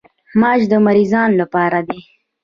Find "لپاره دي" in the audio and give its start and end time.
1.41-1.99